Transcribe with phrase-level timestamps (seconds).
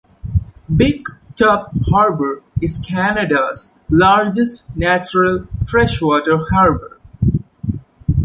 [0.75, 1.05] Big
[1.35, 6.99] Tub Harbour is Canada's largest natural freshwater harbour.